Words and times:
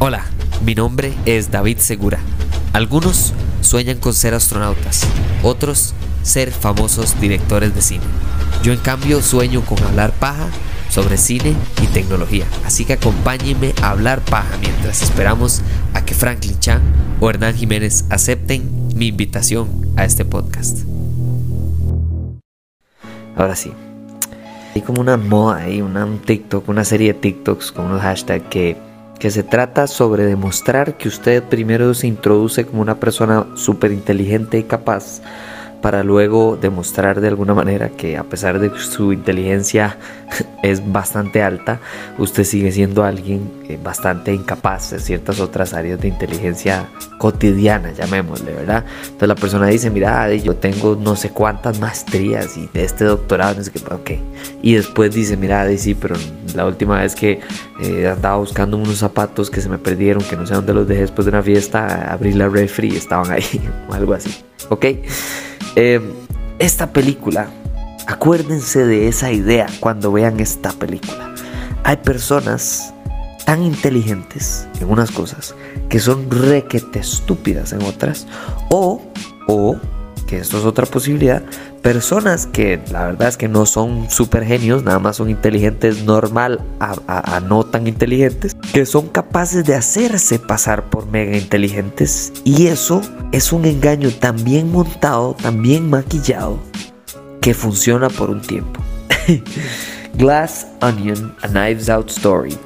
Hola, 0.00 0.26
mi 0.64 0.76
nombre 0.76 1.12
es 1.26 1.50
David 1.50 1.78
Segura. 1.78 2.20
Algunos 2.72 3.34
sueñan 3.62 3.98
con 3.98 4.14
ser 4.14 4.32
astronautas, 4.32 5.04
otros 5.42 5.92
ser 6.22 6.52
famosos 6.52 7.20
directores 7.20 7.74
de 7.74 7.82
cine. 7.82 8.04
Yo 8.62 8.72
en 8.72 8.78
cambio 8.78 9.20
sueño 9.20 9.62
con 9.62 9.82
hablar 9.82 10.12
paja 10.12 10.50
sobre 10.88 11.16
cine 11.16 11.56
y 11.82 11.86
tecnología. 11.88 12.44
Así 12.64 12.84
que 12.84 12.92
acompáñenme 12.92 13.74
a 13.82 13.90
hablar 13.90 14.20
paja 14.20 14.56
mientras 14.60 15.02
esperamos 15.02 15.62
a 15.94 16.04
que 16.04 16.14
Franklin 16.14 16.60
Chan 16.60 16.80
o 17.20 17.28
Hernán 17.28 17.56
Jiménez 17.56 18.04
acepten 18.08 18.70
mi 18.94 19.08
invitación 19.08 19.68
a 19.96 20.04
este 20.04 20.24
podcast. 20.24 20.78
Ahora 23.34 23.56
sí. 23.56 23.72
Hay 24.76 24.82
como 24.82 25.00
una 25.00 25.16
moda 25.16 25.56
ahí, 25.56 25.82
un 25.82 26.20
TikTok, 26.24 26.68
una 26.68 26.84
serie 26.84 27.14
de 27.14 27.18
TikToks 27.18 27.72
con 27.72 27.86
unos 27.86 28.00
hashtags 28.02 28.44
que, 28.48 28.76
que 29.18 29.30
se 29.30 29.42
trata 29.42 29.86
sobre 29.86 30.24
demostrar 30.24 30.96
que 30.96 31.08
usted 31.08 31.42
primero 31.42 31.92
se 31.94 32.06
introduce 32.06 32.64
como 32.66 32.82
una 32.82 33.00
persona 33.00 33.46
súper 33.54 33.92
inteligente 33.92 34.58
y 34.58 34.62
capaz 34.64 35.20
para 35.80 36.02
luego 36.02 36.58
demostrar 36.60 37.20
de 37.20 37.28
alguna 37.28 37.54
manera 37.54 37.90
que 37.90 38.16
a 38.16 38.24
pesar 38.24 38.58
de 38.58 38.72
que 38.72 38.78
su 38.78 39.12
inteligencia 39.12 39.96
es 40.62 40.92
bastante 40.92 41.42
alta, 41.42 41.80
usted 42.18 42.44
sigue 42.44 42.72
siendo 42.72 43.04
alguien 43.04 43.50
eh, 43.68 43.78
bastante 43.82 44.32
incapaz 44.32 44.92
en 44.92 45.00
ciertas 45.00 45.40
otras 45.40 45.74
áreas 45.74 46.00
de 46.00 46.08
inteligencia 46.08 46.88
cotidiana, 47.18 47.92
llamémosle, 47.92 48.52
¿verdad? 48.52 48.84
Entonces 49.02 49.28
la 49.28 49.34
persona 49.34 49.66
dice, 49.66 49.90
mira, 49.90 50.32
yo 50.34 50.56
tengo 50.56 50.96
no 50.96 51.16
sé 51.16 51.30
cuántas 51.30 51.78
maestrías 51.80 52.56
y 52.56 52.68
este 52.74 53.04
doctorado, 53.04 53.54
no 53.56 53.64
sé 53.64 53.70
qué, 53.70 53.80
ok. 53.90 54.10
Y 54.62 54.74
después 54.74 55.14
dice, 55.14 55.36
mira, 55.36 55.68
sí, 55.76 55.94
pero 55.94 56.16
la 56.54 56.66
última 56.66 57.00
vez 57.00 57.14
que 57.14 57.40
eh, 57.80 58.08
andaba 58.08 58.36
buscando 58.36 58.76
unos 58.76 58.98
zapatos 58.98 59.50
que 59.50 59.60
se 59.60 59.68
me 59.68 59.78
perdieron, 59.78 60.22
que 60.22 60.36
no 60.36 60.46
sé 60.46 60.54
dónde 60.54 60.74
los 60.74 60.88
dejé 60.88 61.02
después 61.02 61.24
de 61.24 61.30
una 61.30 61.42
fiesta, 61.42 62.12
abrí 62.12 62.32
la 62.32 62.48
refri 62.48 62.92
y 62.92 62.96
estaban 62.96 63.30
ahí, 63.30 63.44
o 63.88 63.94
algo 63.94 64.14
así, 64.14 64.34
¿ok? 64.68 64.86
Eh, 65.76 66.00
esta 66.58 66.92
película, 66.92 67.50
acuérdense 68.06 68.84
de 68.84 69.08
esa 69.08 69.32
idea 69.32 69.66
cuando 69.80 70.12
vean 70.12 70.40
esta 70.40 70.72
película. 70.72 71.34
Hay 71.84 71.98
personas 71.98 72.92
tan 73.44 73.62
inteligentes 73.62 74.68
en 74.80 74.90
unas 74.90 75.10
cosas 75.10 75.54
que 75.88 76.00
son 76.00 76.30
requete 76.30 76.98
estúpidas 76.98 77.72
en 77.72 77.82
otras 77.82 78.26
o 78.70 79.00
o 79.46 79.76
que 80.28 80.36
esto 80.38 80.58
es 80.58 80.64
otra 80.64 80.84
posibilidad, 80.86 81.42
personas 81.82 82.46
que 82.46 82.78
la 82.92 83.06
verdad 83.06 83.28
es 83.28 83.36
que 83.38 83.48
no 83.48 83.64
son 83.64 84.10
super 84.10 84.44
genios, 84.44 84.84
nada 84.84 84.98
más 84.98 85.16
son 85.16 85.30
inteligentes 85.30 86.04
normal 86.04 86.60
a, 86.78 87.40
no 87.40 87.64
tan 87.64 87.86
inteligentes, 87.86 88.54
que 88.72 88.84
son 88.84 89.08
capaces 89.08 89.64
de 89.64 89.74
hacerse 89.74 90.38
pasar 90.38 90.90
por 90.90 91.06
mega 91.06 91.36
inteligentes. 91.36 92.32
Y 92.44 92.66
eso 92.66 93.00
es 93.32 93.52
un 93.52 93.64
engaño 93.64 94.10
tan 94.10 94.44
bien 94.44 94.70
montado, 94.70 95.34
tan 95.34 95.62
bien 95.62 95.88
maquillado, 95.88 96.58
que 97.40 97.54
funciona 97.54 98.10
por 98.10 98.28
un 98.28 98.42
tiempo. 98.42 98.80
Glass 100.14 100.66
Onion, 100.82 101.34
A 101.42 101.48
Knives 101.48 101.88
Out 101.88 102.10
Story 102.10 102.56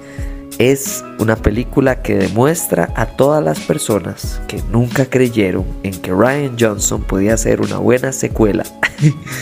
es 0.71 1.05
una 1.19 1.35
película 1.35 2.03
que 2.03 2.15
demuestra 2.15 2.93
a 2.95 3.07
todas 3.07 3.43
las 3.43 3.59
personas 3.61 4.41
que 4.47 4.63
nunca 4.71 5.07
creyeron 5.07 5.65
en 5.83 6.01
que 6.01 6.13
Ryan 6.13 6.57
Johnson 6.59 7.03
podía 7.03 7.35
hacer 7.35 7.61
una 7.61 7.79
buena 7.79 8.13
secuela, 8.13 8.63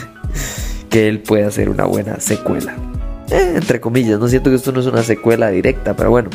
que 0.89 1.09
él 1.09 1.21
puede 1.21 1.45
hacer 1.45 1.69
una 1.69 1.85
buena 1.85 2.21
secuela. 2.21 2.75
Eh, 3.31 3.53
entre 3.57 3.81
comillas, 3.81 4.19
no 4.19 4.29
siento 4.29 4.49
que 4.49 4.57
esto 4.57 4.73
no 4.73 4.81
es 4.81 4.87
una 4.87 5.03
secuela 5.03 5.51
directa, 5.51 5.95
pero 5.95 6.11
bueno. 6.11 6.31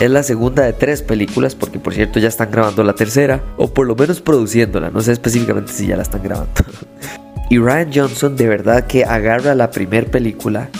Es 0.00 0.10
la 0.10 0.22
segunda 0.22 0.64
de 0.64 0.72
tres 0.72 1.02
películas, 1.02 1.54
porque 1.54 1.78
por 1.78 1.94
cierto 1.94 2.18
ya 2.18 2.28
están 2.28 2.50
grabando 2.50 2.82
la 2.82 2.94
tercera, 2.94 3.42
o 3.58 3.72
por 3.72 3.86
lo 3.86 3.94
menos 3.94 4.20
produciéndola, 4.20 4.90
no 4.90 5.02
sé 5.02 5.12
específicamente 5.12 5.72
si 5.72 5.86
ya 5.86 5.96
la 5.96 6.02
están 6.02 6.22
grabando. 6.22 6.62
y 7.50 7.58
Ryan 7.58 7.90
Johnson 7.94 8.36
de 8.36 8.48
verdad 8.48 8.86
que 8.86 9.04
agarra 9.04 9.54
la 9.54 9.70
primera 9.70 10.10
película 10.10 10.70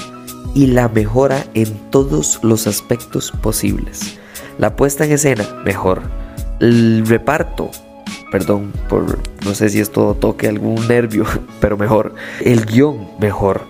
y 0.55 0.69
la 0.69 0.89
mejora 0.89 1.45
en 1.55 1.75
todos 1.91 2.39
los 2.43 2.67
aspectos 2.67 3.33
posibles. 3.43 4.19
La 4.59 4.77
puesta 4.77 5.05
en 5.05 5.13
escena, 5.13 5.45
mejor. 5.65 6.03
El 6.61 7.05
reparto, 7.07 7.71
perdón, 8.31 8.73
por 8.89 9.19
no 9.45 9.55
sé 9.55 9.69
si 9.69 9.81
esto 9.81 10.17
toque 10.19 10.49
algún 10.49 10.87
nervio, 10.87 11.27
pero 11.61 11.77
mejor. 11.77 12.15
El 12.41 12.65
guion, 12.65 13.09
mejor. 13.19 13.63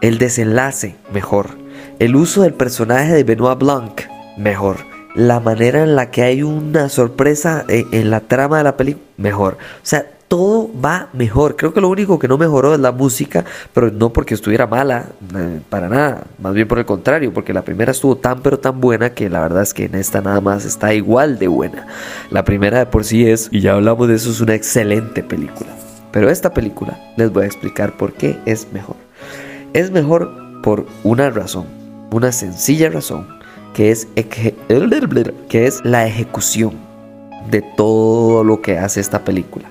El 0.00 0.18
desenlace, 0.18 0.96
mejor. 1.12 1.50
El 1.98 2.16
uso 2.16 2.42
del 2.42 2.54
personaje 2.54 3.12
de 3.12 3.24
Benoit 3.24 3.58
Blanc, 3.58 4.00
mejor. 4.38 4.78
La 5.14 5.40
manera 5.40 5.82
en 5.82 5.96
la 5.96 6.10
que 6.10 6.22
hay 6.22 6.42
una 6.42 6.88
sorpresa 6.88 7.64
en, 7.68 7.86
en 7.92 8.10
la 8.10 8.20
trama 8.20 8.58
de 8.58 8.64
la 8.64 8.76
película, 8.76 9.04
mejor. 9.18 9.58
O 9.76 9.84
sea, 9.86 10.06
todo 10.30 10.70
va 10.82 11.08
mejor. 11.12 11.56
Creo 11.56 11.74
que 11.74 11.80
lo 11.80 11.88
único 11.88 12.20
que 12.20 12.28
no 12.28 12.38
mejoró 12.38 12.72
es 12.72 12.78
la 12.78 12.92
música, 12.92 13.44
pero 13.74 13.90
no 13.90 14.12
porque 14.12 14.34
estuviera 14.34 14.68
mala, 14.68 15.06
eh, 15.36 15.60
para 15.68 15.88
nada. 15.88 16.22
Más 16.38 16.54
bien 16.54 16.68
por 16.68 16.78
el 16.78 16.86
contrario, 16.86 17.34
porque 17.34 17.52
la 17.52 17.62
primera 17.62 17.90
estuvo 17.90 18.16
tan 18.16 18.40
pero 18.40 18.56
tan 18.60 18.80
buena 18.80 19.12
que 19.12 19.28
la 19.28 19.40
verdad 19.40 19.62
es 19.62 19.74
que 19.74 19.86
en 19.86 19.96
esta 19.96 20.20
nada 20.20 20.40
más 20.40 20.64
está 20.64 20.94
igual 20.94 21.40
de 21.40 21.48
buena. 21.48 21.88
La 22.30 22.44
primera 22.44 22.78
de 22.78 22.86
por 22.86 23.04
sí 23.04 23.28
es, 23.28 23.48
y 23.50 23.60
ya 23.60 23.74
hablamos 23.74 24.06
de 24.06 24.14
eso, 24.14 24.30
es 24.30 24.40
una 24.40 24.54
excelente 24.54 25.24
película. 25.24 25.70
Pero 26.12 26.30
esta 26.30 26.54
película 26.54 26.96
les 27.16 27.32
voy 27.32 27.42
a 27.42 27.46
explicar 27.46 27.96
por 27.96 28.12
qué 28.12 28.38
es 28.46 28.68
mejor. 28.72 28.96
Es 29.72 29.90
mejor 29.90 30.32
por 30.62 30.86
una 31.02 31.30
razón, 31.30 31.66
una 32.12 32.30
sencilla 32.30 32.88
razón, 32.88 33.26
que 33.74 33.90
es, 33.90 34.06
que 34.14 35.66
es 35.66 35.84
la 35.84 36.06
ejecución 36.06 36.74
de 37.50 37.62
todo 37.76 38.44
lo 38.44 38.62
que 38.62 38.78
hace 38.78 39.00
esta 39.00 39.24
película. 39.24 39.68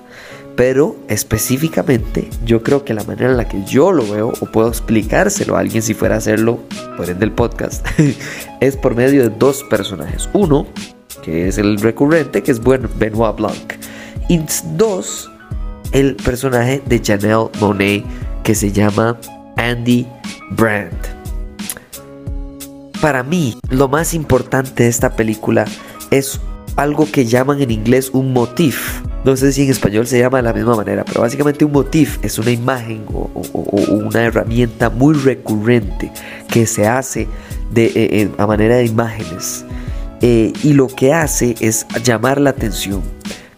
Pero 0.56 0.96
específicamente 1.08 2.28
yo 2.44 2.62
creo 2.62 2.84
que 2.84 2.92
la 2.92 3.04
manera 3.04 3.30
en 3.30 3.36
la 3.36 3.48
que 3.48 3.64
yo 3.64 3.92
lo 3.92 4.06
veo 4.10 4.32
o 4.40 4.46
puedo 4.46 4.68
explicárselo 4.68 5.56
a 5.56 5.60
alguien 5.60 5.82
si 5.82 5.94
fuera 5.94 6.16
a 6.16 6.18
hacerlo 6.18 6.60
por 6.96 7.08
ende 7.08 7.24
el 7.24 7.32
podcast 7.32 7.86
es 8.60 8.76
por 8.76 8.94
medio 8.94 9.22
de 9.22 9.30
dos 9.30 9.64
personajes. 9.64 10.28
Uno, 10.32 10.66
que 11.22 11.48
es 11.48 11.58
el 11.58 11.78
recurrente, 11.78 12.42
que 12.42 12.50
es 12.50 12.60
Benoit 12.62 13.36
Blanc. 13.36 13.74
Y 14.28 14.40
dos, 14.76 15.30
el 15.92 16.16
personaje 16.16 16.82
de 16.86 17.00
Janelle 17.04 17.48
Monet 17.60 18.04
que 18.42 18.54
se 18.54 18.72
llama 18.72 19.18
Andy 19.56 20.06
Brandt. 20.50 20.94
Para 23.00 23.22
mí, 23.22 23.56
lo 23.70 23.88
más 23.88 24.12
importante 24.14 24.84
de 24.84 24.88
esta 24.88 25.16
película 25.16 25.64
es 26.10 26.40
algo 26.76 27.10
que 27.10 27.24
llaman 27.26 27.60
en 27.62 27.70
inglés 27.70 28.10
un 28.12 28.32
motif. 28.32 28.99
No 29.24 29.36
sé 29.36 29.52
si 29.52 29.64
en 29.64 29.70
español 29.70 30.06
se 30.06 30.18
llama 30.18 30.38
de 30.38 30.44
la 30.44 30.52
misma 30.52 30.76
manera, 30.76 31.04
pero 31.04 31.20
básicamente 31.20 31.64
un 31.64 31.72
motif 31.72 32.18
es 32.22 32.38
una 32.38 32.50
imagen 32.50 33.04
o, 33.12 33.28
una 33.90 34.24
herramienta 34.24 34.88
muy 34.88 35.14
recurrente 35.14 36.10
que 36.48 36.66
se 36.66 36.86
hace 36.86 37.28
de, 37.70 37.86
eh, 37.86 37.92
eh, 37.94 38.30
a 38.38 38.46
manera 38.46 38.76
de 38.76 38.86
imágenes. 38.86 39.64
Eh, 40.22 40.52
y 40.62 40.72
lo 40.72 40.86
que 40.86 41.12
hace 41.12 41.54
es 41.60 41.86
llamar 42.02 42.40
la 42.40 42.50
atención 42.50 43.02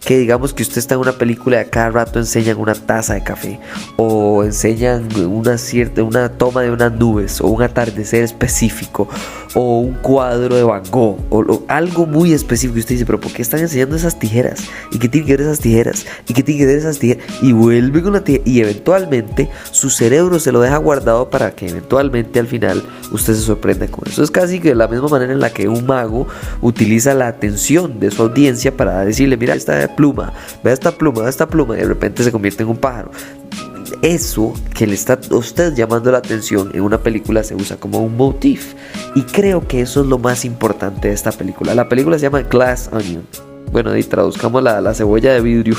que 0.05 0.17
digamos 0.17 0.53
que 0.53 0.63
usted 0.63 0.79
está 0.79 0.95
en 0.95 1.01
una 1.01 1.13
película 1.13 1.57
y 1.57 1.59
a 1.59 1.69
cada 1.69 1.89
rato 1.89 2.19
enseñan 2.19 2.57
una 2.57 2.73
taza 2.73 3.13
de 3.13 3.23
café 3.23 3.59
o 3.95 4.43
enseñan 4.43 5.07
una 5.25 5.57
cierta 5.57 6.03
una 6.03 6.29
toma 6.29 6.61
de 6.61 6.71
unas 6.71 6.91
nubes 6.91 7.39
o 7.39 7.47
un 7.47 7.63
atardecer 7.63 8.23
específico 8.23 9.07
o 9.53 9.79
un 9.79 9.93
cuadro 9.93 10.55
de 10.55 10.63
Van 10.63 10.83
Gogh 10.89 11.17
o, 11.29 11.63
algo 11.67 12.05
muy 12.05 12.33
específico 12.33 12.77
y 12.77 12.81
usted 12.81 12.95
dice 12.95 13.05
pero 13.05 13.19
¿por 13.19 13.31
qué 13.31 13.41
están 13.41 13.59
enseñando 13.59 13.95
esas 13.95 14.19
tijeras? 14.19 14.63
¿y 14.91 14.99
qué 14.99 15.09
tiene 15.09 15.27
que 15.27 15.33
ver 15.33 15.41
esas 15.41 15.59
tijeras? 15.59 16.05
¿y 16.27 16.33
qué 16.33 16.43
tiene 16.43 16.61
que 16.61 16.65
ver 16.65 16.77
esas 16.77 16.99
tijeras? 16.99 17.23
y 17.41 17.51
vuelve 17.51 18.01
con 18.01 18.13
la 18.13 18.23
tijera 18.23 18.43
y 18.45 18.59
eventualmente 18.61 19.49
su 19.71 19.89
cerebro 19.89 20.39
se 20.39 20.51
lo 20.51 20.61
deja 20.61 20.77
guardado 20.77 21.29
para 21.29 21.51
que 21.55 21.69
eventualmente 21.69 22.39
al 22.39 22.47
final 22.47 22.83
usted 23.11 23.33
se 23.33 23.41
sorprenda 23.41 23.87
con 23.87 24.07
eso 24.07 24.23
es 24.23 24.31
casi 24.31 24.59
que 24.59 24.69
de 24.69 24.75
la 24.75 24.87
misma 24.87 25.07
manera 25.07 25.33
en 25.33 25.39
la 25.39 25.51
que 25.51 25.67
un 25.67 25.85
mago 25.85 26.27
utiliza 26.61 27.13
la 27.13 27.27
atención 27.27 27.99
de 27.99 28.11
su 28.11 28.23
audiencia 28.23 28.75
para 28.75 29.05
decirle 29.05 29.37
mira 29.37 29.55
esta 29.55 29.95
pluma, 29.95 30.33
vea 30.63 30.73
esta 30.73 30.91
pluma, 30.91 31.21
vea 31.21 31.29
esta 31.29 31.47
pluma, 31.47 31.75
y 31.75 31.79
de 31.79 31.85
repente 31.85 32.23
se 32.23 32.31
convierte 32.31 32.63
en 32.63 32.69
un 32.69 32.77
pájaro. 32.77 33.11
Eso 34.03 34.53
que 34.75 34.85
le 34.85 34.95
está 34.95 35.17
usted 35.31 35.73
llamando 35.75 36.11
la 36.11 36.17
atención 36.17 36.71
en 36.73 36.81
una 36.81 36.97
película 36.97 37.41
se 37.41 37.55
usa 37.55 37.77
como 37.77 37.99
un 37.99 38.17
motif. 38.17 38.73
Y 39.15 39.21
creo 39.21 39.65
que 39.65 39.79
eso 39.79 40.01
es 40.01 40.07
lo 40.07 40.17
más 40.17 40.43
importante 40.43 41.07
de 41.07 41.13
esta 41.13 41.31
película. 41.31 41.73
La 41.73 41.87
película 41.87 42.19
se 42.19 42.23
llama 42.23 42.41
Glass 42.41 42.89
Onion. 42.91 43.23
Bueno, 43.71 43.95
y 43.95 44.03
traduzcamos 44.03 44.61
la 44.61 44.93
cebolla 44.93 45.31
de 45.31 45.39
vidrio. 45.39 45.77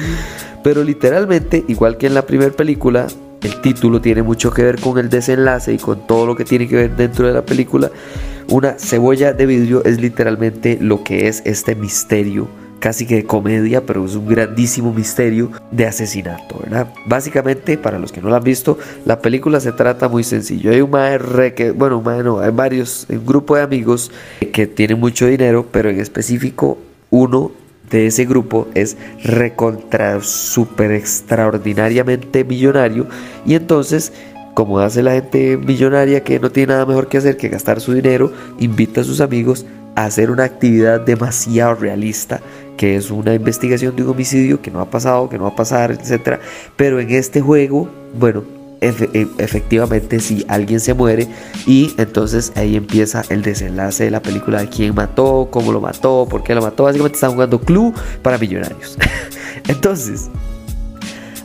Pero 0.64 0.82
literalmente, 0.82 1.62
igual 1.68 1.98
que 1.98 2.06
en 2.06 2.14
la 2.14 2.22
primera 2.22 2.52
película, 2.52 3.06
el 3.42 3.60
título 3.60 4.00
tiene 4.00 4.22
mucho 4.22 4.50
que 4.50 4.62
ver 4.62 4.80
con 4.80 4.96
el 4.96 5.10
desenlace 5.10 5.74
y 5.74 5.78
con 5.78 6.06
todo 6.06 6.24
lo 6.24 6.34
que 6.34 6.46
tiene 6.46 6.68
que 6.68 6.76
ver 6.76 6.96
dentro 6.96 7.26
de 7.26 7.34
la 7.34 7.44
película. 7.44 7.90
Una 8.48 8.78
cebolla 8.78 9.34
de 9.34 9.44
vidrio 9.44 9.84
es 9.84 10.00
literalmente 10.00 10.78
lo 10.80 11.04
que 11.04 11.28
es 11.28 11.42
este 11.44 11.74
misterio 11.74 12.48
casi 12.78 13.06
que 13.06 13.16
de 13.16 13.24
comedia, 13.24 13.84
pero 13.84 14.04
es 14.04 14.14
un 14.14 14.26
grandísimo 14.26 14.92
misterio 14.92 15.50
de 15.70 15.86
asesinato, 15.86 16.60
¿verdad? 16.62 16.92
Básicamente, 17.06 17.78
para 17.78 17.98
los 17.98 18.12
que 18.12 18.20
no 18.20 18.28
lo 18.28 18.36
han 18.36 18.44
visto, 18.44 18.78
la 19.04 19.20
película 19.20 19.60
se 19.60 19.72
trata 19.72 20.08
muy 20.08 20.24
sencillo. 20.24 20.70
Hay 20.70 20.80
un 20.80 20.90
madre 20.90 21.54
que, 21.54 21.70
bueno, 21.70 22.02
no, 22.22 22.40
hay 22.40 22.50
varios, 22.50 23.06
un 23.08 23.26
grupo 23.26 23.56
de 23.56 23.62
amigos 23.62 24.10
que 24.52 24.66
tienen 24.66 25.00
mucho 25.00 25.26
dinero, 25.26 25.66
pero 25.70 25.90
en 25.90 26.00
específico 26.00 26.78
uno 27.10 27.52
de 27.90 28.06
ese 28.06 28.26
grupo 28.26 28.68
es 28.74 28.96
recontra 29.24 30.20
super 30.22 30.92
extraordinariamente 30.92 32.44
millonario 32.44 33.06
y 33.46 33.54
entonces 33.54 34.12
como 34.58 34.80
hace 34.80 35.04
la 35.04 35.12
gente 35.12 35.56
millonaria 35.56 36.24
que 36.24 36.40
no 36.40 36.50
tiene 36.50 36.72
nada 36.72 36.84
mejor 36.84 37.06
que 37.06 37.18
hacer 37.18 37.36
que 37.36 37.48
gastar 37.48 37.80
su 37.80 37.94
dinero, 37.94 38.32
invita 38.58 39.02
a 39.02 39.04
sus 39.04 39.20
amigos 39.20 39.64
hacer 40.04 40.30
una 40.30 40.44
actividad 40.44 41.00
demasiado 41.00 41.74
realista, 41.74 42.40
que 42.76 42.96
es 42.96 43.10
una 43.10 43.34
investigación 43.34 43.96
de 43.96 44.02
un 44.02 44.10
homicidio 44.10 44.62
que 44.62 44.70
no 44.70 44.80
ha 44.80 44.90
pasado, 44.90 45.28
que 45.28 45.38
no 45.38 45.44
va 45.44 45.50
a 45.50 45.56
pasar, 45.56 45.90
etc. 45.90 46.38
Pero 46.76 47.00
en 47.00 47.10
este 47.10 47.40
juego, 47.40 47.88
bueno, 48.14 48.44
e, 48.80 49.26
efectivamente 49.38 50.20
si 50.20 50.44
alguien 50.46 50.78
se 50.78 50.94
muere 50.94 51.26
y 51.66 51.92
entonces 51.98 52.52
ahí 52.54 52.76
empieza 52.76 53.24
el 53.28 53.42
desenlace 53.42 54.04
de 54.04 54.12
la 54.12 54.22
película 54.22 54.60
de 54.60 54.68
quién 54.68 54.94
mató, 54.94 55.48
cómo 55.50 55.72
lo 55.72 55.80
mató, 55.80 56.26
por 56.30 56.44
qué 56.44 56.54
lo 56.54 56.62
mató. 56.62 56.84
Básicamente 56.84 57.16
están 57.16 57.32
jugando 57.32 57.60
club 57.60 57.94
para 58.22 58.38
millonarios. 58.38 58.96
entonces, 59.68 60.30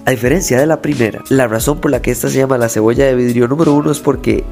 a 0.05 0.11
diferencia 0.11 0.59
de 0.59 0.67
la 0.67 0.81
primera, 0.81 1.23
la 1.29 1.47
razón 1.47 1.79
por 1.79 1.89
la 1.89 2.01
que 2.01 2.11
esta 2.11 2.29
se 2.29 2.37
llama 2.37 2.57
la 2.57 2.69
cebolla 2.69 3.05
de 3.05 3.15
vidrio 3.15 3.47
número 3.47 3.73
uno 3.73 3.89
es 3.89 3.99
porque 3.99 4.43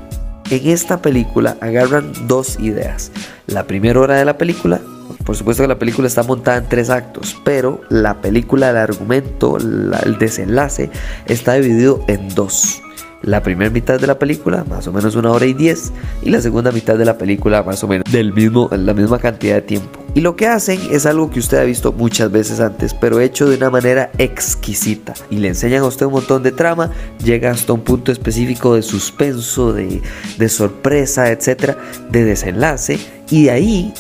en 0.50 0.68
esta 0.68 1.02
película 1.02 1.58
agarran 1.62 2.12
dos 2.28 2.60
ideas. 2.60 3.12
La 3.52 3.66
primera 3.66 4.00
hora 4.00 4.16
de 4.16 4.26
la 4.26 4.38
película 4.38 4.82
por 5.26 5.36
supuesto 5.36 5.64
que 5.64 5.68
la 5.68 5.80
película 5.80 6.08
está 6.08 6.24
montada 6.24 6.58
en 6.58 6.70
tres 6.70 6.90
actos, 6.90 7.38
pero 7.44 7.82
la 7.90 8.22
película, 8.22 8.70
el 8.70 8.78
argumento, 8.78 9.58
el 9.58 10.18
desenlace 10.18 10.90
está 11.26 11.54
dividido 11.54 12.04
en 12.08 12.30
dos. 12.30 12.82
La 13.22 13.44
primera 13.44 13.70
mitad 13.70 14.00
de 14.00 14.08
la 14.08 14.18
película, 14.18 14.64
más 14.64 14.88
o 14.88 14.92
menos 14.92 15.16
una 15.16 15.32
hora 15.32 15.46
y 15.46 15.54
diez, 15.54 15.92
y 16.24 16.32
la 16.32 16.42
segunda 16.42 16.72
mitad 16.72 16.98
de 16.98 17.06
la 17.06 17.20
película, 17.20 17.62
más 17.62 17.84
o 17.84 17.88
menos 17.88 18.12
del 18.12 18.34
mismo, 18.34 18.68
la 18.72 18.96
misma 18.96 19.20
cantidad 19.20 19.56
de 19.56 19.62
tiempo. 19.62 20.00
Y 20.16 20.22
lo 20.22 20.36
que 20.36 20.48
hacen 20.48 20.80
es 20.90 21.06
algo 21.06 21.30
que 21.30 21.40
usted 21.40 21.60
ha 21.60 21.64
visto 21.64 21.94
muchas 21.94 22.32
veces 22.32 22.60
antes, 22.60 22.96
pero 22.96 23.20
hecho 23.20 23.48
de 23.48 23.58
una 23.58 23.70
manera 23.70 24.12
exquisita. 24.18 25.14
Y 25.30 25.36
le 25.36 25.50
enseñan 25.50 25.84
a 25.84 25.86
usted 25.86 26.08
un 26.08 26.14
montón 26.14 26.42
de 26.42 26.52
trama, 26.52 26.90
llega 27.24 27.52
hasta 27.52 27.74
un 27.74 27.82
punto 27.82 28.12
específico 28.12 28.74
de 28.74 28.82
suspenso, 28.82 29.72
de, 29.72 30.02
de 30.40 30.50
sorpresa, 30.50 31.30
etcétera, 31.30 31.78
de 32.10 32.26
desenlace, 32.26 33.00
y 33.32 33.46
de 33.46 33.52
ahí 33.52 33.94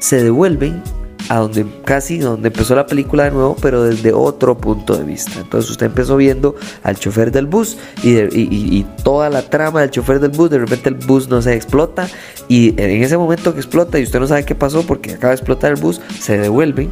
se 0.00 0.22
devuelven 0.22 0.82
a 1.28 1.38
donde 1.38 1.66
casi 1.84 2.18
donde 2.18 2.48
empezó 2.48 2.76
la 2.76 2.86
película 2.86 3.24
de 3.24 3.32
nuevo, 3.32 3.56
pero 3.60 3.82
desde 3.82 4.12
otro 4.12 4.56
punto 4.56 4.96
de 4.96 5.04
vista. 5.04 5.40
Entonces 5.40 5.70
usted 5.70 5.86
empezó 5.86 6.16
viendo 6.16 6.54
al 6.84 6.96
chofer 6.96 7.32
del 7.32 7.46
bus 7.46 7.76
y, 8.02 8.84
toda 9.02 9.28
la 9.28 9.42
trama 9.42 9.80
del 9.80 9.90
chofer 9.90 10.20
del 10.20 10.30
bus, 10.30 10.50
de 10.50 10.58
repente 10.58 10.88
el 10.88 10.94
bus 10.94 11.28
no 11.28 11.42
se 11.42 11.54
explota 11.54 12.08
y 12.48 12.80
en 12.80 13.02
ese 13.02 13.16
momento 13.16 13.52
que 13.52 13.60
explota 13.60 13.98
y 13.98 14.04
usted 14.04 14.20
no 14.20 14.26
sabe 14.26 14.44
qué 14.44 14.54
pasó 14.54 14.82
porque 14.82 15.14
acaba 15.14 15.30
de 15.30 15.36
explotar 15.36 15.72
el 15.72 15.80
bus, 15.80 16.00
se 16.20 16.38
devuelven 16.38 16.90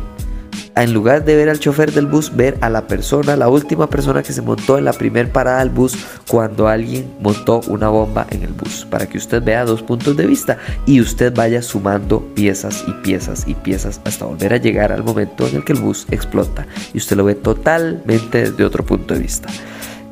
en 0.77 0.93
lugar 0.93 1.25
de 1.25 1.37
ver 1.37 1.49
al 1.49 1.61
chofer 1.61 1.93
del 1.93 2.07
bus, 2.07 2.35
ver 2.35 2.59
a 2.61 2.69
la 2.69 2.87
persona, 2.87 3.37
la 3.37 3.49
última 3.49 3.89
persona 3.89 4.23
que 4.23 4.33
se 4.33 4.43
montó 4.43 4.79
en 4.79 4.85
la 4.85 4.93
primera 4.93 5.33
parada 5.33 5.61
del 5.61 5.71
bus 5.71 5.97
cuando 6.29 6.69
alguien 6.69 7.15
montó 7.21 7.61
una 7.69 7.89
bomba 7.89 8.27
en 8.31 8.43
el 8.43 8.53
bus, 8.53 8.87
para 8.91 9.07
que 9.07 9.19
usted 9.19 9.43
vea 9.43 9.65
dos 9.65 9.83
puntos 9.83 10.17
de 10.17 10.27
vista 10.27 10.59
y 10.87 11.01
usted 11.01 11.33
vaya 11.35 11.63
sumando 11.63 12.21
piezas 12.35 12.85
y 12.87 12.93
piezas 13.03 13.45
y 13.47 13.55
piezas 13.55 14.01
hasta 14.05 14.25
volver 14.25 14.53
a 14.53 14.59
llegar 14.59 14.93
al 14.93 15.05
momento 15.05 15.47
en 15.47 15.57
el 15.57 15.65
que 15.65 15.73
el 15.73 15.81
bus 15.81 16.07
explota 16.11 16.67
y 16.93 16.99
usted 16.99 17.17
lo 17.17 17.25
ve 17.25 17.35
totalmente 17.35 18.51
desde 18.51 18.65
otro 18.65 18.85
punto 18.85 19.15
de 19.15 19.21
vista. 19.21 19.49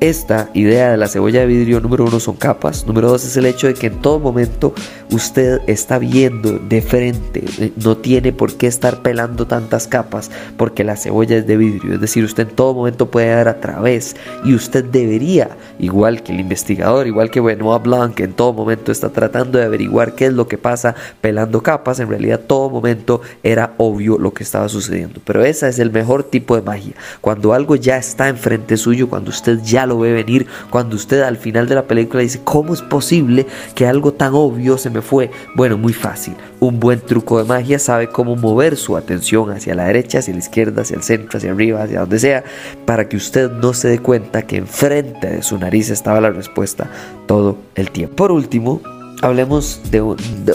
Esta 0.02 0.50
idea 0.52 0.90
de 0.90 0.96
la 0.96 1.06
cebolla 1.06 1.38
de 1.38 1.46
vidrio 1.46 1.78
número 1.78 2.04
uno 2.04 2.19
son 2.19 2.34
capas, 2.34 2.88
número 2.88 3.08
dos 3.08 3.25
es 3.25 3.37
el 3.37 3.46
hecho 3.46 3.69
de 3.69 3.75
que 3.75 3.87
en 3.87 4.00
todo 4.00 4.19
momento 4.19 4.75
usted 5.12 5.60
está 5.69 6.00
viendo 6.00 6.58
de 6.58 6.82
frente, 6.82 7.44
eh, 7.60 7.72
no 7.76 7.96
tiene 7.96 8.32
por 8.32 8.56
qué 8.56 8.66
estar 8.66 9.02
pelando 9.02 9.46
tantas 9.46 9.87
capas 9.87 10.32
porque 10.56 10.82
la 10.82 10.96
cebolla 10.96 11.37
es 11.37 11.46
de 11.46 11.56
vidrio, 11.56 11.94
es 11.94 12.00
decir, 12.00 12.25
usted 12.25 12.49
en 12.49 12.56
todo 12.56 12.75
momento 12.75 13.12
puede 13.12 13.28
dar 13.28 13.46
a 13.46 13.60
través 13.60 14.16
y 14.44 14.56
usted 14.56 14.84
debería, 14.84 15.50
igual 15.78 16.25
que 16.25 16.32
el 16.32 16.40
investigador, 16.40 17.06
igual 17.06 17.31
que 17.31 17.40
Benoit 17.40 17.84
Blanc, 17.84 18.16
que 18.16 18.25
en 18.25 18.32
todo 18.32 18.52
momento 18.52 18.90
está 18.90 19.10
tratando 19.10 19.60
de 19.60 19.66
averiguar 19.66 20.16
qué 20.16 20.26
es 20.26 20.32
lo 20.32 20.49
que 20.49 20.58
pasa 20.58 20.96
pelando 21.20 21.62
capas, 21.62 22.00
en 22.00 22.08
realidad 22.08 22.40
todo 22.40 22.70
momento 22.70 23.20
era 23.44 23.75
obvio 23.78 24.19
lo 24.19 24.34
que 24.34 24.43
estaba 24.43 24.69
sucediendo, 24.69 25.20
pero 25.25 25.44
esa 25.44 25.69
es 25.69 25.78
el 25.78 25.93
mejor 25.93 26.25
tipo 26.25 26.56
de 26.56 26.62
magia, 26.62 26.94
cuando 27.20 27.54
algo 27.54 27.76
ya 27.76 27.99
está 27.99 28.28
enfrente 28.28 28.76
suyo, 28.76 29.08
cuando 29.08 29.31
usted 29.31 29.60
ya 29.62 29.87
lo 29.87 29.91
ve 29.98 30.12
venir 30.12 30.46
cuando 30.70 30.96
usted 30.96 31.22
al 31.22 31.36
final 31.36 31.68
de 31.68 31.74
la 31.74 31.84
película 31.84 32.22
dice, 32.22 32.40
¿cómo 32.44 32.74
es 32.74 32.82
posible 32.82 33.46
que 33.74 33.86
algo 33.86 34.12
tan 34.12 34.34
obvio 34.34 34.78
se 34.78 34.90
me 34.90 35.02
fue? 35.02 35.30
Bueno, 35.54 35.78
muy 35.78 35.92
fácil. 35.92 36.34
Un 36.60 36.80
buen 36.80 37.00
truco 37.00 37.38
de 37.38 37.44
magia 37.44 37.78
sabe 37.78 38.08
cómo 38.08 38.36
mover 38.36 38.76
su 38.76 38.96
atención 38.96 39.50
hacia 39.50 39.74
la 39.74 39.84
derecha, 39.84 40.18
hacia 40.18 40.34
la 40.34 40.40
izquierda, 40.40 40.82
hacia 40.82 40.96
el 40.96 41.02
centro, 41.02 41.38
hacia 41.38 41.52
arriba, 41.52 41.82
hacia 41.82 42.00
donde 42.00 42.18
sea, 42.18 42.44
para 42.84 43.08
que 43.08 43.16
usted 43.16 43.50
no 43.50 43.74
se 43.74 43.88
dé 43.88 43.98
cuenta 43.98 44.42
que 44.42 44.56
enfrente 44.56 45.28
de 45.28 45.42
su 45.42 45.58
nariz 45.58 45.90
estaba 45.90 46.20
la 46.20 46.30
respuesta 46.30 46.90
todo 47.26 47.56
el 47.74 47.90
tiempo. 47.90 48.16
Por 48.16 48.32
último, 48.32 48.80
hablemos 49.22 49.80
de, 49.90 50.00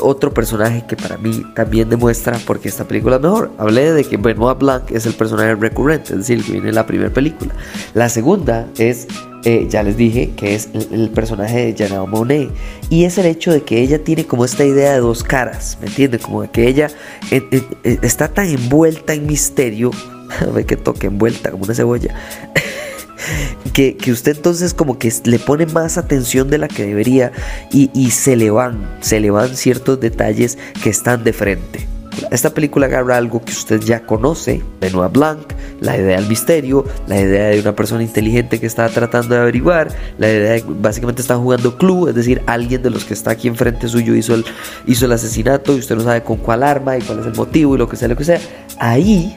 otro 0.01 0.33
personaje 0.33 0.83
que 0.87 0.95
para 0.95 1.17
mí 1.17 1.43
también 1.55 1.89
demuestra 1.89 2.37
por 2.39 2.59
qué 2.59 2.67
esta 2.67 2.83
película 2.83 3.15
es 3.15 3.21
mejor. 3.21 3.51
Hablé 3.57 3.93
de 3.93 4.03
que 4.03 4.17
Benoit 4.17 4.59
Blanc 4.59 4.91
es 4.91 5.05
el 5.05 5.13
personaje 5.13 5.55
recurrente, 5.55 6.13
es 6.13 6.19
decir, 6.19 6.43
que 6.43 6.51
viene 6.51 6.69
en 6.69 6.75
la 6.75 6.85
primera 6.85 7.09
película. 7.09 7.55
La 7.93 8.09
segunda 8.09 8.67
es, 8.77 9.07
eh, 9.45 9.67
ya 9.69 9.83
les 9.83 9.95
dije, 9.95 10.31
que 10.35 10.53
es 10.53 10.69
el, 10.91 11.09
personaje 11.09 11.73
de 11.73 11.75
Janelle 11.77 12.07
Monet. 12.07 12.49
Y 12.89 13.05
es 13.05 13.17
el 13.17 13.25
hecho 13.25 13.51
de 13.51 13.63
que 13.63 13.81
ella 13.81 14.03
tiene 14.03 14.25
como 14.25 14.43
esta 14.43 14.65
idea 14.65 14.93
de 14.93 14.99
dos 14.99 15.23
caras, 15.23 15.77
¿me 15.81 15.87
entiende? 15.87 16.19
Como 16.19 16.41
de 16.41 16.49
que 16.49 16.67
ella 16.67 16.89
eh, 17.31 17.63
está 18.01 18.27
tan 18.27 18.47
envuelta 18.47 19.13
en 19.13 19.25
misterio, 19.27 19.91
que 20.67 20.75
toque 20.75 21.07
envuelta 21.07 21.51
como 21.51 21.63
una 21.63 21.73
cebolla. 21.73 22.13
Que, 23.77 24.11
usted 24.11 24.35
entonces 24.35 24.73
como 24.73 24.97
que 24.97 25.13
le 25.25 25.37
pone 25.37 25.67
más 25.67 25.99
atención 25.99 26.49
de 26.49 26.57
la 26.57 26.67
que 26.67 26.83
debería 26.83 27.31
y, 27.71 28.09
se 28.09 28.35
le 28.35 28.49
van, 28.49 28.97
se 29.01 29.19
le 29.19 29.29
ciertos 29.53 29.99
detalles 29.99 30.57
que 30.81 30.89
están 30.89 31.23
de 31.23 31.31
frente. 31.31 31.87
Esta 32.31 32.49
película 32.49 32.87
agarra 32.87 33.17
algo 33.17 33.45
que 33.45 33.51
usted 33.51 33.79
ya 33.81 34.03
conoce, 34.03 34.63
Benoit 34.81 35.11
Blanc, 35.11 35.53
la 35.79 35.95
idea 35.95 36.17
del 36.17 36.27
misterio, 36.27 36.85
la 37.05 37.21
idea 37.21 37.49
de 37.49 37.59
una 37.59 37.75
persona 37.75 38.01
inteligente 38.01 38.59
que 38.59 38.65
está 38.65 38.89
tratando 38.89 39.35
de 39.35 39.41
averiguar, 39.41 39.89
la 40.17 40.27
idea 40.27 40.53
de 40.53 40.63
básicamente 40.65 41.21
están 41.21 41.43
jugando 41.43 41.77
club, 41.77 42.07
es 42.07 42.15
decir, 42.15 42.41
alguien 42.47 42.81
de 42.81 42.89
los 42.89 43.05
que 43.05 43.13
está 43.13 43.31
aquí 43.31 43.47
enfrente 43.47 43.87
suyo 43.87 44.15
hizo 44.15 44.33
el, 44.33 44.43
hizo 44.87 45.05
el 45.05 45.11
asesinato 45.11 45.75
y 45.75 45.79
usted 45.79 45.95
no 45.95 46.01
sabe 46.01 46.23
con 46.23 46.37
cuál 46.37 46.63
arma 46.63 46.97
y 46.97 47.01
cuál 47.03 47.19
es 47.19 47.27
el 47.27 47.35
motivo 47.35 47.75
y 47.75 47.77
lo 47.77 47.87
que 47.87 47.95
sea, 47.95 48.07
lo 48.07 48.17
que 48.17 48.25
sea. 48.25 48.39
Ahí 48.79 49.35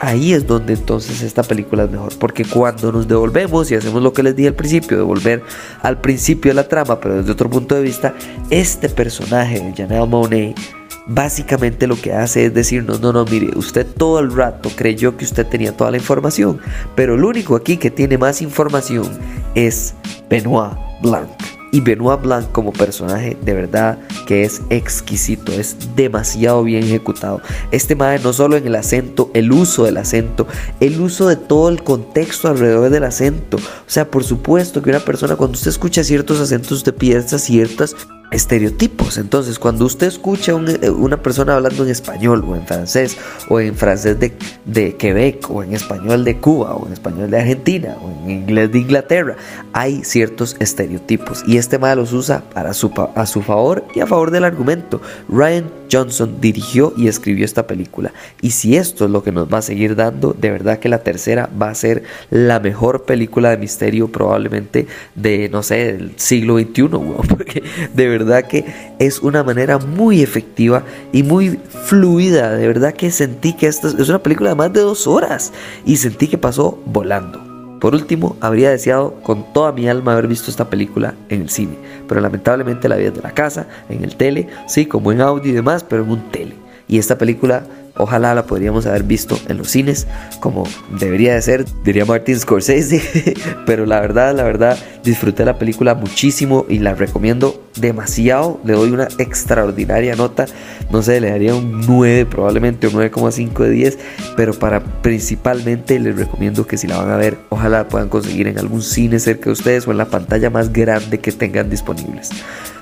ahí 0.00 0.32
es 0.32 0.46
donde 0.46 0.72
entonces 0.72 1.22
esta 1.22 1.42
película 1.42 1.84
es 1.84 1.90
mejor. 1.90 2.18
Porque 2.18 2.44
cuando 2.44 2.90
nos 2.90 3.06
devolvemos 3.06 3.70
y 3.70 3.76
hacemos 3.76 4.02
lo 4.02 4.12
que 4.12 4.22
les 4.22 4.34
dije 4.34 4.48
al 4.48 4.54
principio, 4.54 4.96
devolver 4.96 5.42
al 5.82 6.00
principio 6.00 6.50
de 6.50 6.54
la 6.54 6.68
trama, 6.68 6.98
pero 7.00 7.16
desde 7.16 7.30
otro 7.30 7.48
punto 7.48 7.74
de 7.74 7.82
vista, 7.82 8.14
este 8.50 8.88
personaje 8.88 9.72
Janelle 9.76 10.06
Monet 10.06 10.58
básicamente 11.06 11.86
lo 11.86 11.96
que 11.96 12.12
hace 12.12 12.46
es 12.46 12.54
decirnos, 12.54 13.00
no, 13.00 13.12
no, 13.12 13.24
mire, 13.24 13.50
usted 13.56 13.86
todo 13.86 14.20
el 14.20 14.32
rato 14.32 14.70
creyó 14.76 15.16
que 15.16 15.24
usted 15.24 15.46
tenía 15.46 15.76
toda 15.76 15.90
la 15.90 15.96
información, 15.96 16.60
pero 16.94 17.14
el 17.14 17.24
único 17.24 17.56
aquí 17.56 17.76
que 17.76 17.90
tiene 17.90 18.16
más 18.16 18.42
información 18.42 19.08
es 19.54 19.94
Benoit 20.28 20.74
Blanc. 21.02 21.59
Y 21.72 21.80
Benoit 21.80 22.20
Blanc 22.20 22.50
como 22.52 22.72
personaje 22.72 23.36
de 23.42 23.54
verdad 23.54 23.98
que 24.26 24.44
es 24.44 24.62
exquisito, 24.70 25.52
es 25.52 25.76
demasiado 25.96 26.62
bien 26.64 26.84
ejecutado. 26.84 27.40
Este 27.70 27.94
madre 27.94 28.20
no 28.22 28.32
solo 28.32 28.56
en 28.56 28.66
el 28.66 28.74
acento, 28.74 29.30
el 29.34 29.52
uso 29.52 29.84
del 29.84 29.96
acento, 29.96 30.46
el 30.80 31.00
uso 31.00 31.28
de 31.28 31.36
todo 31.36 31.68
el 31.68 31.82
contexto 31.82 32.48
alrededor 32.48 32.90
del 32.90 33.04
acento. 33.04 33.56
O 33.56 33.90
sea, 33.90 34.10
por 34.10 34.24
supuesto 34.24 34.82
que 34.82 34.90
una 34.90 35.00
persona 35.00 35.36
cuando 35.36 35.56
usted 35.56 35.70
escucha 35.70 36.04
ciertos 36.04 36.40
acentos 36.40 36.72
usted 36.72 36.94
piensa 36.94 37.38
ciertas 37.38 37.96
estereotipos. 38.30 39.18
Entonces, 39.18 39.58
cuando 39.58 39.84
usted 39.84 40.06
escucha 40.06 40.52
a 40.52 40.56
eh, 40.56 40.90
una 40.90 41.16
persona 41.22 41.56
hablando 41.56 41.84
en 41.84 41.90
español 41.90 42.44
o 42.46 42.56
en 42.56 42.66
francés 42.66 43.16
o 43.48 43.60
en 43.60 43.74
francés 43.74 44.18
de, 44.18 44.32
de, 44.64 44.96
Quebec 44.96 45.50
o 45.50 45.62
en 45.62 45.74
español 45.74 46.24
de 46.24 46.38
Cuba 46.38 46.74
o 46.74 46.86
en 46.86 46.92
español 46.92 47.30
de 47.30 47.38
Argentina 47.38 47.96
o 48.02 48.10
en 48.24 48.30
inglés 48.30 48.70
de 48.72 48.78
Inglaterra, 48.78 49.36
hay 49.72 50.04
ciertos 50.04 50.56
estereotipos 50.60 51.42
y 51.46 51.56
este 51.56 51.78
mal 51.78 51.98
los 51.98 52.12
usa 52.12 52.42
para 52.52 52.72
su, 52.72 52.92
a 53.14 53.26
su 53.26 53.42
favor 53.42 53.84
y 53.94 54.00
a 54.00 54.06
favor 54.06 54.30
del 54.30 54.44
argumento. 54.44 55.00
Ryan 55.28 55.70
Johnson 55.90 56.40
dirigió 56.40 56.92
y 56.96 57.08
escribió 57.08 57.44
esta 57.44 57.66
película 57.66 58.12
y 58.40 58.52
si 58.52 58.76
esto 58.76 59.06
es 59.06 59.10
lo 59.10 59.24
que 59.24 59.32
nos 59.32 59.52
va 59.52 59.58
a 59.58 59.62
seguir 59.62 59.96
dando, 59.96 60.34
de 60.38 60.50
verdad 60.50 60.78
que 60.78 60.88
la 60.88 61.02
tercera 61.02 61.50
va 61.60 61.70
a 61.70 61.74
ser 61.74 62.04
la 62.30 62.60
mejor 62.60 63.04
película 63.04 63.50
de 63.50 63.56
misterio 63.56 64.08
probablemente 64.08 64.86
de, 65.14 65.48
no 65.48 65.62
sé, 65.62 65.92
del 65.92 66.12
siglo 66.16 66.58
XXI, 66.58 66.82
porque 67.28 67.62
de 67.94 68.08
verdad 68.08 68.19
verdad 68.20 68.46
que 68.46 68.64
es 68.98 69.20
una 69.20 69.42
manera 69.42 69.78
muy 69.78 70.22
efectiva 70.22 70.84
y 71.12 71.22
muy 71.22 71.58
fluida. 71.84 72.52
De 72.52 72.66
verdad 72.66 72.94
que 72.94 73.10
sentí 73.10 73.52
que 73.54 73.66
esta 73.66 73.88
es 73.88 74.08
una 74.08 74.22
película 74.22 74.50
de 74.50 74.56
más 74.56 74.72
de 74.72 74.80
dos 74.80 75.06
horas 75.06 75.52
y 75.84 75.96
sentí 75.96 76.28
que 76.28 76.38
pasó 76.38 76.78
volando. 76.86 77.50
Por 77.80 77.94
último, 77.94 78.36
habría 78.40 78.70
deseado 78.70 79.14
con 79.22 79.52
toda 79.54 79.72
mi 79.72 79.88
alma 79.88 80.12
haber 80.12 80.28
visto 80.28 80.50
esta 80.50 80.68
película 80.68 81.14
en 81.30 81.40
el 81.40 81.48
cine, 81.48 81.78
pero 82.06 82.20
lamentablemente 82.20 82.90
la 82.90 82.96
vi 82.96 83.04
desde 83.04 83.22
la 83.22 83.32
casa, 83.32 83.66
en 83.88 84.04
el 84.04 84.16
tele, 84.16 84.48
sí, 84.68 84.84
como 84.84 85.12
en 85.12 85.22
audio 85.22 85.50
y 85.50 85.54
demás, 85.54 85.82
pero 85.82 86.04
en 86.04 86.10
un 86.10 86.30
tele. 86.30 86.56
Y 86.88 86.98
esta 86.98 87.16
película 87.16 87.64
Ojalá 88.00 88.34
la 88.34 88.46
podríamos 88.46 88.86
haber 88.86 89.02
visto 89.02 89.38
en 89.48 89.58
los 89.58 89.68
cines 89.68 90.06
como 90.40 90.64
debería 90.98 91.34
de 91.34 91.42
ser, 91.42 91.64
diría 91.84 92.04
Martin 92.04 92.38
Scorsese, 92.38 93.34
pero 93.66 93.86
la 93.86 94.00
verdad, 94.00 94.34
la 94.34 94.42
verdad, 94.42 94.78
disfruté 95.04 95.44
la 95.44 95.58
película 95.58 95.94
muchísimo 95.94 96.64
y 96.68 96.78
la 96.78 96.94
recomiendo 96.94 97.62
demasiado, 97.76 98.60
le 98.64 98.72
doy 98.72 98.90
una 98.90 99.08
extraordinaria 99.18 100.16
nota, 100.16 100.46
no 100.90 101.02
sé, 101.02 101.20
le 101.20 101.30
daría 101.30 101.54
un 101.54 101.82
9 101.86 102.26
probablemente, 102.26 102.88
un 102.88 102.94
9,5 102.94 103.64
de 103.64 103.70
10, 103.70 103.98
pero 104.36 104.54
para 104.54 104.80
principalmente 104.80 105.98
les 105.98 106.16
recomiendo 106.16 106.66
que 106.66 106.76
si 106.76 106.86
la 106.86 106.96
van 106.96 107.10
a 107.10 107.16
ver, 107.16 107.36
ojalá 107.50 107.88
puedan 107.88 108.08
conseguir 108.08 108.48
en 108.48 108.58
algún 108.58 108.82
cine 108.82 109.18
cerca 109.18 109.46
de 109.46 109.52
ustedes 109.52 109.86
o 109.86 109.90
en 109.90 109.98
la 109.98 110.06
pantalla 110.06 110.50
más 110.50 110.72
grande 110.72 111.20
que 111.20 111.32
tengan 111.32 111.70
disponibles. 111.70 112.30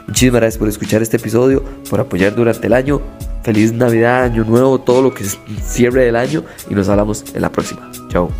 Muchísimas 0.07 0.41
gracias 0.41 0.59
por 0.59 0.69
escuchar 0.69 1.03
este 1.03 1.19
episodio, 1.19 1.63
por 1.91 2.01
apoyar 2.01 2.35
durante 2.35 2.67
el 2.67 2.73
año. 2.73 3.03
Feliz 3.49 3.73
Navidad, 3.73 4.25
Año 4.25 4.45
Nuevo, 4.45 4.79
todo 4.79 5.01
lo 5.01 5.15
que 5.15 5.25
es 5.25 5.39
cierre 5.63 6.05
del 6.05 6.17
año 6.17 6.45
y 6.69 6.75
nos 6.75 6.91
hablamos 6.91 7.25
en 7.35 7.41
la 7.41 7.51
próxima. 7.51 7.91
Chao. 8.11 8.31